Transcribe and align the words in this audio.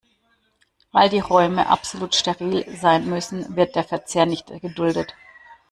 Weil 0.91 1.09
die 1.09 1.19
Räume 1.19 1.67
absolut 1.69 2.15
steril 2.15 2.65
sein 2.75 3.07
müssen, 3.07 3.55
wird 3.55 3.75
der 3.75 3.83
Verzehr 3.83 4.25
nicht 4.25 4.47
geduldet. 4.59 5.13